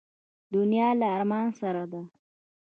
[0.53, 2.01] دنیا له ارمان سره ده.